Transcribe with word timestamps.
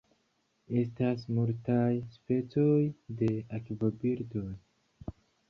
Estas 0.83 1.25
multaj 1.39 1.91
specoj 2.15 2.81
de 3.21 3.29
akvobirdoj. 3.61 4.49